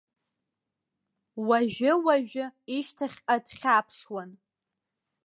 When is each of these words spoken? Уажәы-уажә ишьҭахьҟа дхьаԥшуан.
Уажәы-уажә 1.47 2.37
ишьҭахьҟа 2.75 3.35
дхьаԥшуан. 3.45 4.31